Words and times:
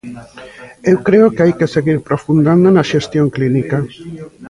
Eu 0.91 0.97
creo 1.07 1.27
que 1.33 1.43
hai 1.43 1.53
que 1.59 1.71
seguir 1.75 1.97
profundando 2.07 2.67
na 2.71 2.87
xestión 2.91 3.27
clínica. 3.35 3.77